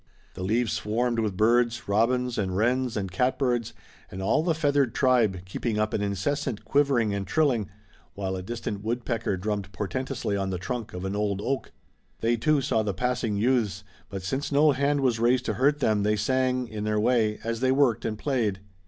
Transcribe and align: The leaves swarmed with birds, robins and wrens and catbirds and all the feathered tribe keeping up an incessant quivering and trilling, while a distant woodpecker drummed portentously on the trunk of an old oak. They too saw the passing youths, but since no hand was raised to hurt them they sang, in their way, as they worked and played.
The 0.33 0.41
leaves 0.41 0.73
swarmed 0.73 1.19
with 1.19 1.37
birds, 1.37 1.87
robins 1.87 2.39
and 2.39 2.57
wrens 2.57 2.97
and 2.97 3.11
catbirds 3.11 3.71
and 4.09 4.19
all 4.19 4.41
the 4.41 4.55
feathered 4.55 4.95
tribe 4.95 5.45
keeping 5.45 5.77
up 5.77 5.93
an 5.93 6.01
incessant 6.01 6.65
quivering 6.65 7.13
and 7.13 7.27
trilling, 7.27 7.69
while 8.15 8.35
a 8.35 8.41
distant 8.41 8.83
woodpecker 8.83 9.37
drummed 9.37 9.71
portentously 9.73 10.35
on 10.35 10.49
the 10.49 10.57
trunk 10.57 10.93
of 10.95 11.05
an 11.05 11.15
old 11.15 11.39
oak. 11.39 11.71
They 12.19 12.35
too 12.35 12.61
saw 12.61 12.81
the 12.81 12.95
passing 12.95 13.35
youths, 13.35 13.83
but 14.09 14.23
since 14.23 14.51
no 14.51 14.71
hand 14.71 15.01
was 15.01 15.19
raised 15.19 15.45
to 15.45 15.53
hurt 15.53 15.81
them 15.81 16.01
they 16.01 16.15
sang, 16.15 16.67
in 16.67 16.83
their 16.83 16.99
way, 16.99 17.37
as 17.43 17.59
they 17.59 17.71
worked 17.71 18.03
and 18.03 18.17
played. 18.17 18.59